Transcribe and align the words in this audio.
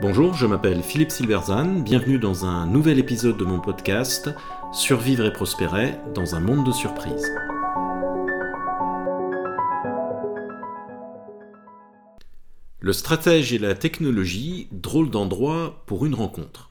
Bonjour, 0.00 0.34
je 0.34 0.46
m'appelle 0.46 0.82
Philippe 0.82 1.10
Silverzan, 1.10 1.80
bienvenue 1.80 2.18
dans 2.18 2.44
un 2.44 2.66
nouvel 2.66 2.98
épisode 2.98 3.38
de 3.38 3.44
mon 3.44 3.58
podcast 3.58 4.28
Survivre 4.72 5.24
et 5.24 5.32
prospérer 5.32 5.94
dans 6.14 6.34
un 6.34 6.40
monde 6.40 6.66
de 6.66 6.72
surprises. 6.72 7.32
Le 12.80 12.92
stratège 12.92 13.54
et 13.54 13.58
la 13.58 13.74
technologie, 13.74 14.68
drôle 14.72 15.08
d'endroit 15.08 15.84
pour 15.86 16.04
une 16.04 16.14
rencontre. 16.14 16.68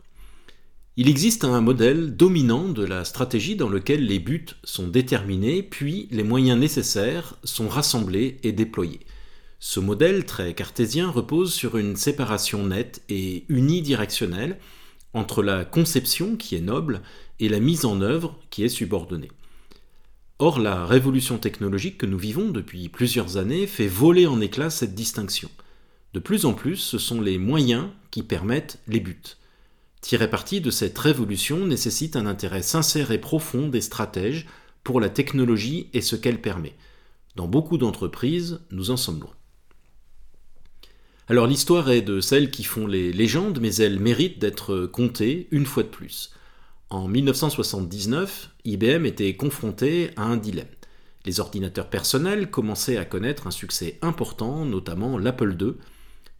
Il 0.95 1.09
existe 1.09 1.43
un 1.43 1.59
modèle 1.59 2.15
dominant 2.15 2.69
de 2.69 2.85
la 2.85 3.03
stratégie 3.03 3.55
dans 3.55 3.69
lequel 3.69 4.05
les 4.05 4.19
buts 4.19 4.45
sont 4.63 4.87
déterminés, 4.87 5.63
puis 5.63 6.07
les 6.11 6.21
moyens 6.21 6.59
nécessaires 6.59 7.35
sont 7.43 7.67
rassemblés 7.67 8.37
et 8.43 8.51
déployés. 8.51 8.99
Ce 9.65 9.79
modèle 9.79 10.25
très 10.25 10.53
cartésien 10.53 11.09
repose 11.09 11.53
sur 11.53 11.77
une 11.77 11.95
séparation 11.95 12.67
nette 12.67 13.01
et 13.07 13.45
unidirectionnelle 13.47 14.59
entre 15.13 15.41
la 15.41 15.63
conception 15.63 16.35
qui 16.35 16.57
est 16.57 16.61
noble 16.61 17.01
et 17.39 17.47
la 17.47 17.61
mise 17.61 17.85
en 17.85 18.01
œuvre 18.01 18.37
qui 18.49 18.65
est 18.65 18.69
subordonnée. 18.69 19.31
Or, 20.37 20.59
la 20.59 20.85
révolution 20.85 21.37
technologique 21.37 21.97
que 21.97 22.05
nous 22.05 22.17
vivons 22.17 22.49
depuis 22.49 22.89
plusieurs 22.89 23.37
années 23.37 23.65
fait 23.65 23.87
voler 23.87 24.27
en 24.27 24.41
éclats 24.41 24.69
cette 24.69 24.95
distinction. 24.95 25.49
De 26.13 26.19
plus 26.19 26.45
en 26.45 26.53
plus, 26.53 26.75
ce 26.75 26.97
sont 26.97 27.21
les 27.21 27.37
moyens 27.37 27.85
qui 28.11 28.21
permettent 28.21 28.81
les 28.89 28.99
buts. 28.99 29.37
Tirer 30.01 30.29
parti 30.29 30.59
de 30.59 30.71
cette 30.71 30.99
révolution 30.99 31.65
nécessite 31.65 32.17
un 32.17 32.25
intérêt 32.25 32.63
sincère 32.63 33.11
et 33.11 33.17
profond 33.17 33.69
des 33.69 33.81
stratèges 33.81 34.45
pour 34.83 34.99
la 34.99 35.07
technologie 35.07 35.89
et 35.93 36.01
ce 36.01 36.17
qu'elle 36.17 36.41
permet. 36.41 36.75
Dans 37.37 37.47
beaucoup 37.47 37.77
d'entreprises, 37.77 38.59
nous 38.69 38.91
en 38.91 38.97
sommes 38.97 39.21
loin. 39.21 39.33
Alors 41.29 41.47
l'histoire 41.47 41.89
est 41.89 42.01
de 42.01 42.19
celles 42.19 42.51
qui 42.51 42.65
font 42.65 42.85
les 42.85 43.13
légendes, 43.13 43.59
mais 43.61 43.75
elle 43.75 43.99
mérite 43.99 44.39
d'être 44.39 44.85
contée 44.87 45.47
une 45.51 45.65
fois 45.65 45.83
de 45.83 45.87
plus. 45.87 46.31
En 46.89 47.07
1979, 47.07 48.49
IBM 48.65 49.05
était 49.05 49.33
confronté 49.35 50.11
à 50.17 50.23
un 50.23 50.35
dilemme. 50.35 50.67
Les 51.25 51.39
ordinateurs 51.39 51.89
personnels 51.89 52.51
commençaient 52.51 52.97
à 52.97 53.05
connaître 53.05 53.47
un 53.47 53.51
succès 53.51 53.97
important, 54.01 54.65
notamment 54.65 55.17
l'Apple 55.17 55.55
II, 55.59 55.75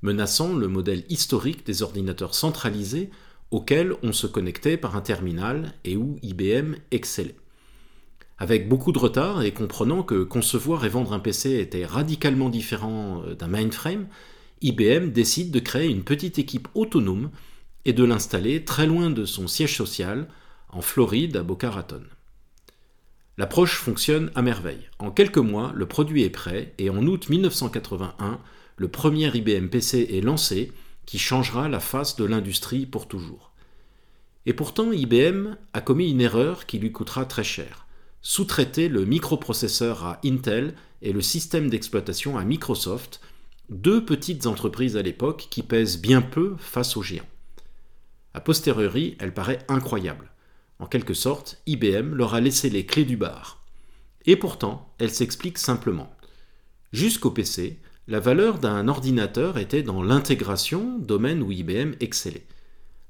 menaçant 0.01 0.53
le 0.53 0.67
modèle 0.67 1.05
historique 1.07 1.65
des 1.65 1.81
ordinateurs 1.81 2.35
centralisés 2.35 3.09
auxquels 3.51 3.95
on 4.03 4.11
se 4.11 4.27
connectait 4.27 4.75
par 4.75 4.97
un 4.97 5.01
terminal 5.01 5.73
et 5.85 5.95
où 5.95 6.17
IBM 6.23 6.75
excellait. 6.91 7.37
Avec 8.37 8.67
beaucoup 8.67 8.91
de 8.91 8.99
retard 8.99 9.43
et 9.43 9.53
comprenant 9.53 10.03
que 10.03 10.23
concevoir 10.23 10.83
et 10.83 10.89
vendre 10.89 11.13
un 11.13 11.19
PC 11.19 11.59
était 11.59 11.85
radicalement 11.85 12.49
différent 12.49 13.23
d'un 13.39 13.47
mainframe, 13.47 14.07
IBM 14.63 15.11
décide 15.11 15.51
de 15.51 15.59
créer 15.59 15.89
une 15.89 16.03
petite 16.03 16.39
équipe 16.39 16.69
autonome 16.73 17.31
et 17.83 17.91
de 17.91 18.05
l'installer 18.05 18.63
très 18.63 18.87
loin 18.87 19.09
de 19.09 19.25
son 19.25 19.47
siège 19.47 19.75
social, 19.75 20.29
en 20.69 20.81
Floride, 20.81 21.35
à 21.35 21.43
Boca 21.43 21.69
Raton. 21.69 22.03
L'approche 23.37 23.77
fonctionne 23.77 24.31
à 24.35 24.41
merveille. 24.41 24.89
En 24.99 25.11
quelques 25.11 25.37
mois, 25.37 25.73
le 25.75 25.85
produit 25.85 26.23
est 26.23 26.29
prêt 26.29 26.73
et 26.77 26.89
en 26.89 27.05
août 27.05 27.27
1981, 27.29 28.39
le 28.77 28.87
premier 28.87 29.35
IBM 29.35 29.67
PC 29.67 30.07
est 30.11 30.21
lancé 30.21 30.71
qui 31.05 31.19
changera 31.19 31.67
la 31.67 31.81
face 31.81 32.15
de 32.15 32.23
l'industrie 32.23 32.85
pour 32.85 33.09
toujours. 33.09 33.51
Et 34.45 34.53
pourtant, 34.53 34.93
IBM 34.93 35.57
a 35.73 35.81
commis 35.81 36.09
une 36.09 36.21
erreur 36.21 36.65
qui 36.65 36.79
lui 36.79 36.93
coûtera 36.93 37.25
très 37.25 37.43
cher. 37.43 37.85
Sous-traiter 38.21 38.87
le 38.87 39.03
microprocesseur 39.03 40.05
à 40.05 40.21
Intel 40.23 40.75
et 41.01 41.11
le 41.11 41.21
système 41.21 41.69
d'exploitation 41.69 42.37
à 42.37 42.45
Microsoft 42.45 43.19
deux 43.69 44.03
petites 44.03 44.45
entreprises 44.45 44.97
à 44.97 45.01
l'époque 45.01 45.47
qui 45.49 45.63
pèsent 45.63 45.99
bien 45.99 46.21
peu 46.21 46.55
face 46.57 46.97
aux 46.97 47.01
géants. 47.01 47.27
A 48.33 48.41
posteriori, 48.41 49.15
elle 49.19 49.33
paraît 49.33 49.59
incroyable. 49.67 50.31
En 50.79 50.85
quelque 50.85 51.13
sorte, 51.13 51.61
IBM 51.65 52.13
leur 52.13 52.33
a 52.33 52.41
laissé 52.41 52.69
les 52.69 52.85
clés 52.85 53.05
du 53.05 53.15
bar. 53.15 53.61
Et 54.25 54.35
pourtant, 54.35 54.93
elle 54.99 55.11
s'explique 55.11 55.57
simplement. 55.57 56.13
Jusqu'au 56.91 57.31
PC, 57.31 57.79
la 58.07 58.19
valeur 58.19 58.59
d'un 58.59 58.87
ordinateur 58.87 59.57
était 59.57 59.83
dans 59.83 60.03
l'intégration, 60.03 60.99
domaine 60.99 61.41
où 61.41 61.51
IBM 61.51 61.93
excellait. 61.99 62.45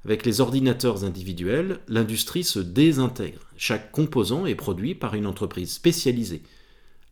Avec 0.05 0.25
les 0.25 0.41
ordinateurs 0.41 1.03
individuels, 1.05 1.79
l'industrie 1.87 2.43
se 2.43 2.59
désintègre. 2.59 3.47
Chaque 3.57 3.91
composant 3.91 4.45
est 4.45 4.55
produit 4.55 4.95
par 4.95 5.15
une 5.15 5.25
entreprise 5.25 5.71
spécialisée. 5.71 6.43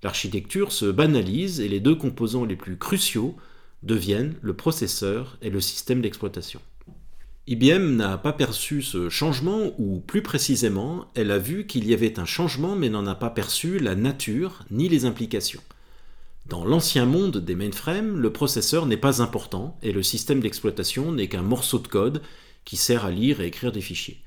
L'architecture 0.03 0.71
se 0.71 0.85
banalise 0.85 1.59
et 1.59 1.67
les 1.67 1.79
deux 1.79 1.95
composants 1.95 2.45
les 2.45 2.55
plus 2.55 2.77
cruciaux 2.77 3.35
deviennent 3.83 4.35
le 4.41 4.55
processeur 4.55 5.37
et 5.41 5.49
le 5.49 5.61
système 5.61 6.01
d'exploitation. 6.01 6.61
IBM 7.47 7.95
n'a 7.95 8.17
pas 8.17 8.33
perçu 8.33 8.81
ce 8.81 9.09
changement, 9.09 9.73
ou 9.79 9.99
plus 9.99 10.21
précisément, 10.21 11.07
elle 11.15 11.31
a 11.31 11.39
vu 11.39 11.65
qu'il 11.65 11.87
y 11.87 11.93
avait 11.93 12.19
un 12.19 12.25
changement 12.25 12.75
mais 12.75 12.89
n'en 12.89 13.07
a 13.07 13.15
pas 13.15 13.29
perçu 13.29 13.79
la 13.79 13.95
nature 13.95 14.63
ni 14.69 14.89
les 14.89 15.05
implications. 15.05 15.61
Dans 16.47 16.65
l'ancien 16.65 17.05
monde 17.05 17.37
des 17.37 17.55
mainframes, 17.55 18.19
le 18.19 18.31
processeur 18.31 18.85
n'est 18.85 18.97
pas 18.97 19.21
important 19.21 19.77
et 19.81 19.91
le 19.91 20.03
système 20.03 20.39
d'exploitation 20.39 21.11
n'est 21.11 21.27
qu'un 21.27 21.41
morceau 21.41 21.79
de 21.79 21.87
code 21.87 22.21
qui 22.65 22.77
sert 22.77 23.05
à 23.05 23.11
lire 23.11 23.41
et 23.41 23.47
écrire 23.47 23.71
des 23.71 23.81
fichiers. 23.81 24.19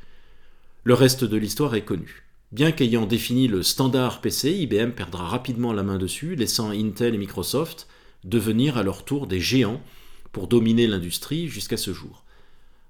Le 0.85 0.95
reste 0.95 1.25
de 1.25 1.37
l'histoire 1.37 1.75
est 1.75 1.85
connu. 1.85 2.24
Bien 2.55 2.71
qu'ayant 2.71 3.05
défini 3.05 3.49
le 3.49 3.65
standard 3.65 4.21
PC, 4.21 4.53
IBM 4.53 4.93
perdra 4.93 5.27
rapidement 5.27 5.73
la 5.73 5.83
main 5.83 5.99
dessus, 5.99 6.37
laissant 6.37 6.71
Intel 6.71 7.17
et 7.17 7.19
Microsoft 7.19 7.89
devenir 8.23 8.79
à 8.79 8.85
leur 8.85 9.05
tour 9.05 9.27
des 9.27 9.41
géants 9.41 9.83
pour 10.31 10.47
dominer 10.47 10.87
l'industrie 10.87 11.49
jusqu'à 11.49 11.77
ce 11.77 11.93
jour. 11.93 12.23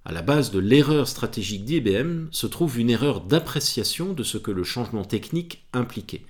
À 0.04 0.12
la 0.12 0.20
base 0.20 0.50
de 0.50 0.58
l'erreur 0.58 1.08
stratégique 1.08 1.64
d'IBM 1.64 2.26
se 2.30 2.46
trouve 2.46 2.78
une 2.78 2.90
erreur 2.90 3.22
d'appréciation 3.22 4.12
de 4.12 4.22
ce 4.22 4.36
que 4.36 4.50
le 4.50 4.64
changement 4.64 5.06
technique 5.06 5.64
impliquait. 5.72 6.26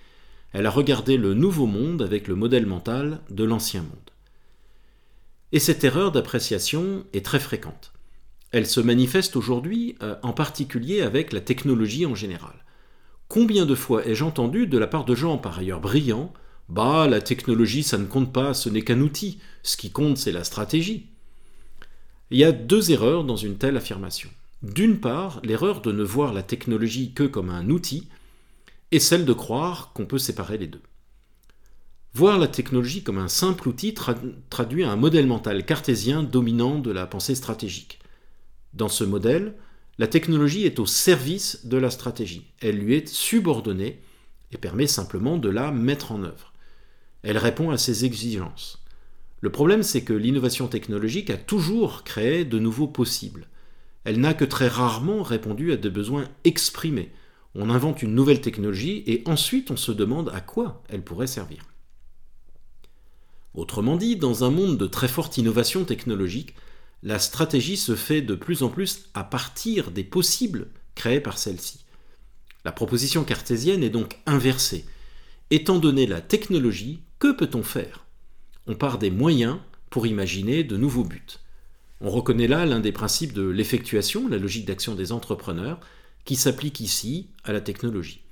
Elle 0.53 0.67
a 0.67 0.71
regardé 0.71 1.17
le 1.17 1.35
nouveau 1.35 1.67
monde 1.67 2.03
avec 2.03 2.29
le 2.29 2.37
modèle 2.37 2.67
mental 2.67 3.21
de 3.31 3.43
l'ancien 3.43 3.83
monde. 3.83 4.11
Et 5.51 5.59
cette 5.59 5.83
erreur 5.83 6.13
d'appréciation 6.13 7.05
est 7.13 7.25
très 7.25 7.41
fréquente. 7.41 7.95
Elle 8.53 8.69
se 8.69 8.79
manifeste 8.79 9.35
aujourd'hui 9.35 9.97
euh, 10.05 10.15
en 10.23 10.33
particulier 10.33 11.01
avec 11.01 11.33
la 11.33 11.41
technologie 11.41 12.07
en 12.07 12.15
général. 12.15 12.65
Combien 13.29 13.67
de 13.67 13.75
fois 13.75 14.07
ai-je 14.07 14.25
entendu 14.25 14.67
de 14.67 14.79
la 14.79 14.87
part 14.87 15.05
de 15.05 15.15
gens 15.15 15.39
par 15.39 15.59
ailleurs 15.59 15.81
brillants 15.81 16.33
Bah, 16.69 17.07
la 17.09 17.21
technologie, 17.21 17.83
ça 17.83 17.99
ne 17.99 18.07
compte 18.07 18.33
pas, 18.33 18.55
ce 18.55 18.69
n'est 18.69 18.83
qu'un 18.83 19.01
outil. 19.01 19.39
Ce 19.63 19.77
qui 19.77 19.91
compte, 19.91 20.19
c'est 20.19 20.33
la 20.33 20.45
stratégie. 20.45 21.07
Il 22.31 22.39
y 22.39 22.45
a 22.45 22.53
deux 22.53 22.91
erreurs 22.91 23.25
dans 23.25 23.37
une 23.37 23.57
telle 23.57 23.77
affirmation. 23.77 24.31
D'une 24.63 24.99
part, 24.99 25.41
l'erreur 25.43 25.81
de 25.83 25.93
ne 25.93 26.03
voir 26.03 26.33
la 26.33 26.43
technologie 26.43 27.13
que 27.13 27.25
comme 27.25 27.51
un 27.51 27.69
outil, 27.69 28.09
et 28.93 29.01
celle 29.01 29.25
de 29.25 29.33
croire 29.33 29.93
qu'on 29.93 30.07
peut 30.07 30.19
séparer 30.19 30.57
les 30.57 30.69
deux. 30.69 30.83
Voir 32.15 32.39
la 32.39 32.47
technologie 32.47 33.03
comme 33.03 33.19
un 33.19 33.29
simple 33.29 33.69
outil 33.69 33.93
traduit 34.49 34.85
un 34.85 34.95
modèle 34.95 35.27
mental 35.27 35.67
cartésien 35.67 36.23
dominant 36.23 36.79
de 36.79 36.93
la 36.93 37.07
pensée 37.07 37.35
stratégique. 37.35 37.99
Dans 38.73 38.89
ce 38.89 39.03
modèle, 39.03 39.55
la 39.99 40.07
technologie 40.07 40.67
est 40.67 40.81
au 40.81 40.87
service 40.87 41.67
de 41.67 41.77
la 41.77 41.91
stratégie. 41.91 42.51
Elle 42.61 42.79
lui 42.79 42.95
est 42.95 43.09
subordonnée 43.09 44.01
et 44.53 44.59
permet 44.59 44.87
simplement 44.87 45.39
de 45.39 45.49
la 45.49 45.71
mettre 45.71 46.13
en 46.13 46.25
œuvre. 46.25 46.53
Elle 47.23 47.39
répond 47.39 47.71
à 47.71 47.79
ses 47.79 48.05
exigences. 48.05 48.83
Le 49.41 49.51
problème, 49.51 49.83
c'est 49.83 50.03
que 50.03 50.13
l'innovation 50.13 50.69
technologique 50.69 51.31
a 51.31 51.37
toujours 51.37 52.03
créé 52.03 52.45
de 52.45 52.59
nouveaux 52.59 52.89
possibles. 52.89 53.47
Elle 54.05 54.21
n'a 54.21 54.35
que 54.35 54.45
très 54.45 54.69
rarement 54.69 55.23
répondu 55.23 55.73
à 55.73 55.77
des 55.77 55.91
besoins 55.91 56.29
exprimés. 56.45 57.13
On 57.55 57.71
invente 57.71 58.03
une 58.03 58.15
nouvelle 58.15 58.41
technologie 58.41 59.05
et 59.07 59.23
ensuite 59.27 59.71
on 59.71 59.77
se 59.77 59.93
demande 59.93 60.31
à 60.35 60.41
quoi 60.41 60.83
elle 60.89 61.03
pourrait 61.03 61.27
servir. 61.27 61.65
Autrement 63.55 63.97
dit, 63.97 64.17
dans 64.17 64.45
un 64.45 64.51
monde 64.51 64.77
de 64.77 64.87
très 64.87 65.09
forte 65.09 65.39
innovation 65.39 65.85
technologique, 65.85 66.55
la 67.05 67.19
stratégie 67.19 67.77
se 67.77 67.95
fait 67.95 68.23
de 68.23 68.35
plus 68.35 68.63
en 68.63 68.71
plus 68.71 69.11
à 69.13 69.25
partir 69.25 69.91
des 69.91 70.05
possibles 70.05 70.69
créés 70.95 71.21
par 71.21 71.37
celle-ci. 71.37 71.81
La 72.65 72.73
proposition 72.73 73.25
cartésienne 73.25 73.85
est 73.85 73.91
donc 73.91 74.19
inversée. 74.25 74.87
Étant 75.51 75.79
donné 75.79 76.07
la 76.07 76.23
technologie, 76.23 77.03
que 77.19 77.31
peut-on 77.31 77.63
faire? 77.63 78.07
On 78.67 78.75
part 78.75 78.99
des 78.99 79.11
moyens 79.11 79.59
pour 79.91 80.07
imaginer 80.07 80.65
de 80.65 80.79
nouveaux 80.79 81.05
buts. 81.05 81.39
On 82.01 82.09
reconnaît 82.09 82.49
là 82.49 82.65
l'un 82.65 82.81
des 82.81 82.91
principes 82.91 83.35
de 83.35 83.47
l'effectuation, 83.47 84.27
la 84.27 84.39
logique 84.39 84.65
d'action 84.65 84.95
des 84.95 85.13
entrepreneurs, 85.13 85.81
qui 86.25 86.37
s'applique 86.37 86.81
ici 86.81 87.29
à 87.45 87.53
la 87.53 87.61
technologie. 87.61 88.23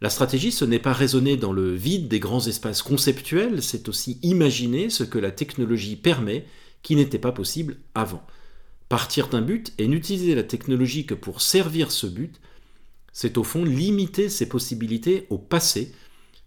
La 0.00 0.10
stratégie, 0.10 0.52
ce 0.52 0.64
n'est 0.64 0.78
pas 0.78 0.92
raisonner 0.92 1.36
dans 1.36 1.52
le 1.52 1.74
vide 1.74 2.06
des 2.06 2.20
grands 2.20 2.46
espaces 2.46 2.82
conceptuels, 2.82 3.60
c'est 3.60 3.88
aussi 3.88 4.20
imaginer 4.22 4.88
ce 4.88 5.02
que 5.02 5.18
la 5.18 5.32
technologie 5.32 5.96
permet 5.96 6.46
qui 6.82 6.96
n'était 6.96 7.18
pas 7.18 7.32
possible 7.32 7.78
avant. 7.94 8.26
Partir 8.88 9.28
d'un 9.28 9.42
but 9.42 9.72
et 9.78 9.88
n'utiliser 9.88 10.34
la 10.34 10.42
technologie 10.42 11.06
que 11.06 11.14
pour 11.14 11.40
servir 11.40 11.90
ce 11.90 12.06
but, 12.06 12.40
c'est 13.12 13.38
au 13.38 13.44
fond 13.44 13.64
limiter 13.64 14.28
ses 14.28 14.48
possibilités 14.48 15.26
au 15.30 15.38
passé, 15.38 15.92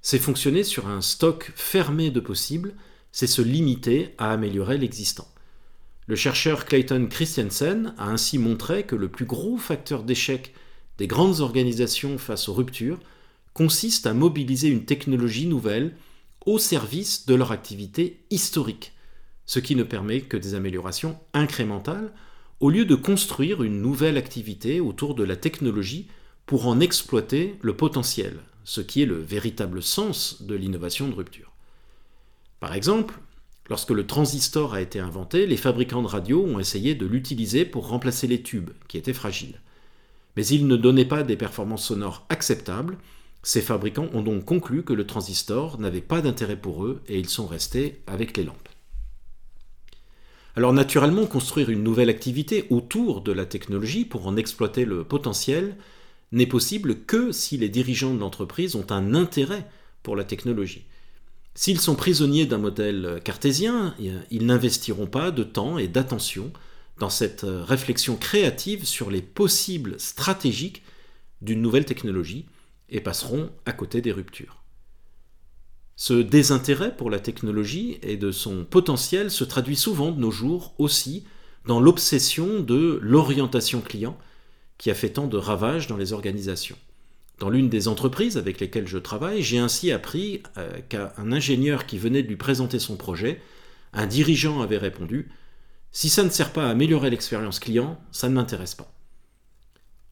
c'est 0.02 0.20
fonctionner 0.20 0.64
sur 0.64 0.88
un 0.88 1.02
stock 1.02 1.52
fermé 1.56 2.12
de 2.12 2.20
possibles, 2.20 2.74
c'est 3.12 3.28
se 3.28 3.42
limiter 3.42 4.14
à 4.18 4.32
améliorer 4.32 4.78
l'existant. 4.78 5.28
Le 6.08 6.16
chercheur 6.16 6.66
Clayton 6.66 7.08
Christensen 7.10 7.96
a 7.98 8.10
ainsi 8.10 8.38
montré 8.38 8.86
que 8.86 8.96
le 8.96 9.10
plus 9.10 9.26
gros 9.26 9.58
facteur 9.58 10.04
d'échec 10.04 10.54
des 11.00 11.08
grandes 11.08 11.40
organisations 11.40 12.18
face 12.18 12.48
aux 12.48 12.54
ruptures 12.54 13.00
consiste 13.54 14.06
à 14.06 14.14
mobiliser 14.14 14.68
une 14.68 14.86
technologie 14.86 15.48
nouvelle 15.48 15.96
au 16.46 16.60
service 16.60 17.26
de 17.26 17.34
leur 17.34 17.52
activité 17.52 18.24
historique, 18.30 18.94
ce 19.46 19.60
qui 19.60 19.76
ne 19.76 19.84
permet 19.84 20.22
que 20.22 20.38
des 20.38 20.56
améliorations 20.56 21.20
incrémentales 21.34 22.12
au 22.60 22.70
lieu 22.70 22.86
de 22.86 22.96
construire 22.96 23.64
une 23.64 23.82
nouvelle 23.82 24.18
activité 24.18 24.80
autour 24.80 25.16
de 25.16 25.24
la 25.24 25.36
technologie 25.36 26.08
pour 26.46 26.68
en 26.68 26.80
exploiter 26.80 27.58
le 27.62 27.76
potentiel, 27.76 28.38
ce 28.64 28.82
qui 28.82 29.02
est 29.02 29.08
le 29.08 29.20
véritable 29.20 29.82
sens 29.82 30.42
de 30.42 30.56
l'innovation 30.56 31.08
de 31.08 31.16
rupture. 31.16 31.52
Par 32.60 32.74
exemple, 32.74 33.20
lorsque 33.70 33.92
le 33.92 34.08
transistor 34.08 34.74
a 34.74 34.82
été 34.82 35.00
inventé, 35.00 35.46
les 35.46 35.58
fabricants 35.58 36.02
de 36.02 36.08
radio 36.08 36.44
ont 36.44 36.60
essayé 36.60 36.96
de 36.96 37.06
l'utiliser 37.06 37.66
pour 37.66 37.88
remplacer 37.88 38.28
les 38.28 38.42
tubes, 38.42 38.72
qui 38.88 38.98
étaient 38.98 39.14
fragiles. 39.14 39.62
Mais 40.38 40.46
ils 40.48 40.68
ne 40.68 40.76
donnaient 40.76 41.06
pas 41.06 41.24
des 41.24 41.38
performances 41.38 41.88
sonores 41.88 42.26
acceptables, 42.30 42.98
ces 43.44 43.62
fabricants 43.62 44.10
ont 44.14 44.24
donc 44.24 44.44
conclu 44.44 44.84
que 44.84 44.94
le 44.94 45.06
transistor 45.06 45.80
n'avait 45.80 46.02
pas 46.02 46.22
d'intérêt 46.22 46.60
pour 46.60 46.84
eux 46.84 47.04
et 47.08 47.20
ils 47.20 47.30
sont 47.30 47.46
restés 47.46 48.02
avec 48.08 48.36
les 48.38 48.44
lampes. 48.44 48.70
Alors 50.58 50.72
naturellement, 50.72 51.26
construire 51.26 51.70
une 51.70 51.84
nouvelle 51.84 52.10
activité 52.10 52.66
autour 52.70 53.22
de 53.22 53.34
la 53.34 53.46
technologie 53.46 54.06
pour 54.06 54.26
en 54.26 54.38
exploiter 54.38 54.86
le 54.86 55.04
potentiel 55.04 55.76
n'est 56.32 56.46
possible 56.46 57.02
que 57.02 57.34
si 57.34 57.58
les 57.58 57.68
dirigeants 57.68 58.14
de 58.14 58.20
l'entreprise 58.20 58.76
ont 58.76 58.90
un 58.90 59.16
intérêt 59.16 59.68
pour 60.02 60.16
la 60.16 60.24
technologie. 60.24 60.86
S'ils 61.56 61.80
sont 61.80 61.96
prisonniers 61.96 62.46
d'un 62.46 62.58
modèle 62.58 63.20
cartésien, 63.24 63.96
ils 64.00 64.46
n'investiront 64.46 65.08
pas 65.08 65.32
de 65.32 65.44
temps 65.44 65.78
et 65.78 65.88
d'attention 65.88 66.52
dans 67.00 67.10
cette 67.10 67.46
réflexion 67.46 68.16
créative 68.16 68.86
sur 68.86 69.12
les 69.12 69.22
possibles 69.22 70.00
stratégiques 70.00 70.84
d'une 71.42 71.62
nouvelle 71.62 71.86
technologie 71.86 72.46
et 72.90 73.02
passeront 73.02 73.50
à 73.66 73.74
côté 73.74 74.02
des 74.02 74.12
ruptures. 74.12 74.65
Ce 75.98 76.14
désintérêt 76.14 76.96
pour 76.96 77.10
la 77.10 77.20
technologie 77.20 78.00
et 78.02 78.18
de 78.18 78.32
son 78.32 78.66
potentiel 78.66 79.32
se 79.32 79.46
traduit 79.46 79.78
souvent 79.78 80.12
de 80.12 80.20
nos 80.20 80.32
jours 80.32 80.74
aussi 80.78 81.24
dans 81.66 81.80
l'obsession 81.80 82.60
de 82.60 83.00
l'orientation 83.02 83.82
client 83.82 84.18
qui 84.78 84.92
a 84.92 84.94
fait 84.94 85.12
tant 85.12 85.28
de 85.28 85.38
ravages 85.38 85.88
dans 85.88 85.96
les 85.96 86.12
organisations. 86.12 86.76
Dans 87.40 87.50
l'une 87.50 87.70
des 87.70 87.88
entreprises 87.88 88.38
avec 88.38 88.60
lesquelles 88.60 88.88
je 88.88 88.98
travaille, 88.98 89.42
j'ai 89.42 89.58
ainsi 89.58 89.92
appris 89.92 90.44
euh, 90.58 90.80
qu'à 90.90 91.14
un 91.18 91.32
ingénieur 91.32 91.86
qui 91.86 91.98
venait 91.98 92.24
de 92.24 92.28
lui 92.28 92.36
présenter 92.36 92.80
son 92.80 92.98
projet, 92.98 93.42
un 93.94 94.06
dirigeant 94.06 94.62
avait 94.62 94.78
répondu 94.78 95.30
Si 95.92 96.10
ça 96.10 96.24
ne 96.24 96.30
sert 96.30 96.52
pas 96.52 96.68
à 96.68 96.70
améliorer 96.70 97.10
l'expérience 97.10 97.60
client, 97.60 98.00
ça 98.12 98.28
ne 98.28 98.34
m'intéresse 98.34 98.76
pas. 98.76 98.92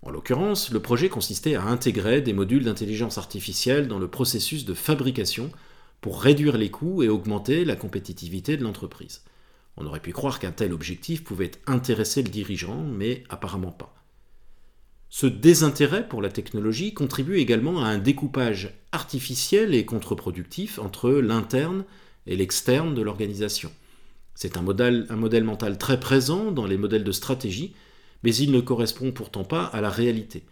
En 0.01 0.11
l'occurrence, 0.11 0.71
le 0.71 0.81
projet 0.81 1.07
consistait 1.07 1.55
à 1.55 1.63
intégrer 1.63 2.21
des 2.21 2.33
modules 2.33 2.65
d'intelligence 2.65 3.17
artificielle 3.17 3.87
dans 3.87 3.99
le 3.99 4.09
processus 4.09 4.65
de 4.65 4.73
fabrication 4.73 5.49
pour 6.03 6.21
réduire 6.21 6.57
les 6.57 6.69
coûts 6.69 7.01
et 7.01 7.07
augmenter 7.07 7.63
la 7.63 7.77
compétitivité 7.77 8.57
de 8.57 8.63
l'entreprise. 8.63 9.21
On 9.77 9.85
aurait 9.85 10.01
pu 10.01 10.11
croire 10.11 10.37
qu'un 10.37 10.51
tel 10.51 10.73
objectif 10.73 11.23
pouvait 11.23 11.51
intéresser 11.65 12.21
le 12.21 12.29
dirigeant, 12.29 12.83
mais 12.83 13.23
apparemment 13.29 13.71
pas. 13.71 13.95
Ce 15.09 15.27
désintérêt 15.27 16.05
pour 16.09 16.21
la 16.21 16.29
technologie 16.29 16.93
contribue 16.93 17.37
également 17.37 17.81
à 17.81 17.87
un 17.87 17.99
découpage 17.99 18.73
artificiel 18.91 19.73
et 19.73 19.85
contre-productif 19.85 20.77
entre 20.77 21.09
l'interne 21.09 21.85
et 22.27 22.35
l'externe 22.35 22.93
de 22.93 23.01
l'organisation. 23.01 23.71
C'est 24.35 24.57
un 24.57 24.61
modèle, 24.61 25.05
un 25.09 25.15
modèle 25.15 25.45
mental 25.45 25.77
très 25.77 26.01
présent 26.01 26.51
dans 26.51 26.65
les 26.65 26.77
modèles 26.77 27.05
de 27.05 27.11
stratégie, 27.13 27.75
mais 28.23 28.35
il 28.35 28.51
ne 28.51 28.59
correspond 28.59 29.13
pourtant 29.13 29.45
pas 29.45 29.63
à 29.67 29.79
la 29.79 29.89
réalité. 29.89 30.43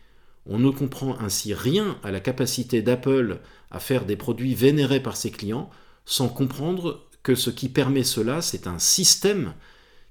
On 0.45 0.59
ne 0.59 0.69
comprend 0.71 1.17
ainsi 1.19 1.53
rien 1.53 1.97
à 2.03 2.11
la 2.11 2.19
capacité 2.19 2.81
d'Apple 2.81 3.39
à 3.69 3.79
faire 3.79 4.05
des 4.05 4.15
produits 4.15 4.55
vénérés 4.55 5.01
par 5.01 5.15
ses 5.15 5.31
clients 5.31 5.69
sans 6.05 6.29
comprendre 6.29 7.07
que 7.23 7.35
ce 7.35 7.49
qui 7.49 7.69
permet 7.69 8.03
cela, 8.03 8.41
c'est 8.41 8.67
un 8.67 8.79
système 8.79 9.53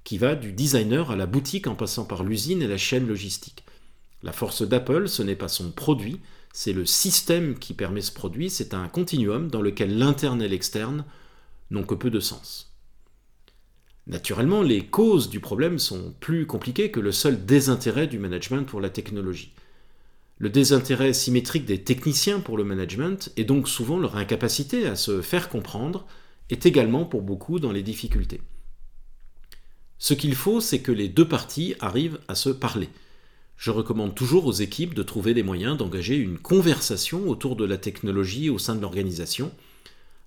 qui 0.03 0.17
va 0.17 0.35
du 0.35 0.53
designer 0.53 1.11
à 1.11 1.15
la 1.15 1.25
boutique 1.25 1.67
en 1.67 1.75
passant 1.75 2.05
par 2.05 2.23
l'usine 2.23 2.61
et 2.61 2.67
la 2.67 2.77
chaîne 2.77 3.07
logistique. 3.07 3.63
La 4.23 4.31
force 4.31 4.61
d'Apple, 4.61 5.07
ce 5.07 5.21
n'est 5.21 5.35
pas 5.35 5.47
son 5.47 5.71
produit, 5.71 6.19
c'est 6.53 6.73
le 6.73 6.85
système 6.85 7.57
qui 7.57 7.73
permet 7.73 8.01
ce 8.01 8.11
produit, 8.11 8.49
c'est 8.49 8.73
un 8.73 8.87
continuum 8.87 9.49
dans 9.49 9.61
lequel 9.61 9.97
l'interne 9.97 10.41
et 10.41 10.47
l'externe 10.47 11.05
n'ont 11.69 11.83
que 11.83 11.95
peu 11.95 12.09
de 12.09 12.19
sens. 12.19 12.73
Naturellement, 14.07 14.61
les 14.61 14.85
causes 14.85 15.29
du 15.29 15.39
problème 15.39 15.79
sont 15.79 16.13
plus 16.19 16.45
compliquées 16.47 16.91
que 16.91 16.99
le 16.99 17.11
seul 17.11 17.45
désintérêt 17.45 18.07
du 18.07 18.19
management 18.19 18.63
pour 18.63 18.81
la 18.81 18.89
technologie. 18.89 19.53
Le 20.41 20.49
désintérêt 20.49 21.13
symétrique 21.13 21.65
des 21.65 21.83
techniciens 21.83 22.39
pour 22.39 22.57
le 22.57 22.63
management, 22.63 23.31
et 23.37 23.43
donc 23.43 23.69
souvent 23.69 23.99
leur 23.99 24.17
incapacité 24.17 24.87
à 24.87 24.95
se 24.95 25.21
faire 25.21 25.49
comprendre, 25.49 26.07
est 26.49 26.65
également 26.65 27.05
pour 27.05 27.21
beaucoup 27.21 27.59
dans 27.59 27.71
les 27.71 27.83
difficultés. 27.83 28.41
Ce 29.99 30.15
qu'il 30.15 30.33
faut, 30.33 30.59
c'est 30.59 30.79
que 30.79 30.91
les 30.91 31.09
deux 31.09 31.27
parties 31.27 31.75
arrivent 31.79 32.17
à 32.27 32.33
se 32.33 32.49
parler. 32.49 32.89
Je 33.55 33.69
recommande 33.69 34.15
toujours 34.15 34.47
aux 34.47 34.51
équipes 34.51 34.95
de 34.95 35.03
trouver 35.03 35.35
des 35.35 35.43
moyens 35.43 35.77
d'engager 35.77 36.15
une 36.15 36.39
conversation 36.39 37.29
autour 37.29 37.55
de 37.55 37.65
la 37.65 37.77
technologie 37.77 38.49
au 38.49 38.57
sein 38.57 38.73
de 38.73 38.81
l'organisation. 38.81 39.51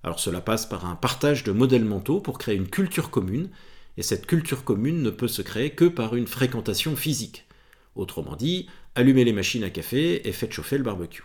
Alors 0.01 0.21
cela 0.21 0.39
passe 0.39 0.65
par 0.65 0.85
un 0.85 0.95
partage 0.95 1.43
de 1.43 1.51
modèles 1.51 1.83
mentaux 1.83 2.21
pour 2.21 2.37
créer 2.37 2.55
une 2.55 2.69
culture 2.69 3.09
commune, 3.09 3.49
et 3.97 4.01
cette 4.01 4.27
culture 4.27 4.63
commune 4.63 5.01
ne 5.01 5.09
peut 5.09 5.27
se 5.27 5.41
créer 5.41 5.71
que 5.71 5.83
par 5.83 6.15
une 6.15 6.27
fréquentation 6.27 6.95
physique. 6.95 7.45
Autrement 7.95 8.35
dit, 8.35 8.67
allumez 8.93 9.23
les 9.23 9.33
machines 9.33 9.63
à 9.63 9.69
café 9.69 10.27
et 10.27 10.31
faites 10.31 10.51
chauffer 10.51 10.77
le 10.77 10.83
barbecue. 10.83 11.23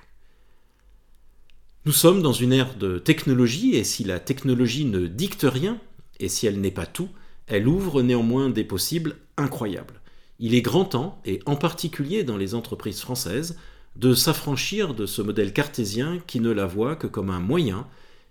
Nous 1.84 1.92
sommes 1.92 2.22
dans 2.22 2.32
une 2.32 2.52
ère 2.52 2.76
de 2.76 2.98
technologie 2.98 3.74
et 3.74 3.84
si 3.84 4.04
la 4.04 4.20
technologie 4.20 4.84
ne 4.84 5.06
dicte 5.06 5.46
rien, 5.48 5.80
et 6.20 6.28
si 6.28 6.46
elle 6.46 6.60
n'est 6.60 6.70
pas 6.70 6.86
tout, 6.86 7.08
elle 7.46 7.66
ouvre 7.66 8.02
néanmoins 8.02 8.50
des 8.50 8.64
possibles 8.64 9.16
incroyables. 9.36 10.00
Il 10.38 10.54
est 10.54 10.62
grand 10.62 10.84
temps, 10.84 11.20
et 11.24 11.40
en 11.46 11.56
particulier 11.56 12.22
dans 12.22 12.36
les 12.36 12.54
entreprises 12.54 13.00
françaises, 13.00 13.58
de 13.96 14.14
s'affranchir 14.14 14.94
de 14.94 15.06
ce 15.06 15.20
modèle 15.20 15.52
cartésien 15.52 16.18
qui 16.26 16.40
ne 16.40 16.50
la 16.50 16.66
voit 16.66 16.96
que 16.96 17.06
comme 17.06 17.30
un 17.30 17.40
moyen 17.40 17.86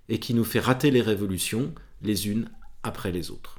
et 0.08 0.20
qui 0.20 0.34
nous 0.34 0.46
fait 0.46 0.60
rater 0.60 0.90
les 0.90 1.02
révolutions 1.02 1.74
les 2.02 2.28
unes 2.28 2.50
après 2.84 3.12
les 3.12 3.30
autres. 3.30 3.59